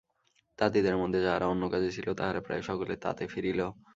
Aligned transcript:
তাঁতিদের 0.59 0.95
মধ্যে 1.01 1.19
যাহারা 1.21 1.45
অন্য 1.47 1.63
কাজে 1.73 1.89
ছিল 1.95 2.07
তাহারা 2.13 2.39
প্রায় 2.41 2.63
সকলে 2.69 2.93
তাঁতে 3.03 3.23
ফিরিল। 3.27 3.59